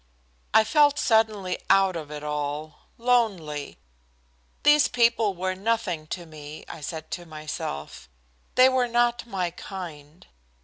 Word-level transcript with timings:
I 0.51 0.63
felt 0.63 0.97
suddenly 0.97 1.59
out 1.69 1.95
of 1.95 2.09
it 2.09 2.23
all, 2.23 2.87
lonely. 2.97 3.77
These 4.63 4.87
people 4.87 5.35
were 5.35 5.53
nothing 5.53 6.07
to 6.07 6.25
me, 6.25 6.65
I 6.67 6.81
said 6.81 7.11
to 7.11 7.25
myself. 7.27 8.09
They 8.55 8.67
were 8.67 8.87
not 8.87 9.27
my 9.27 9.51
kind. 9.51 10.25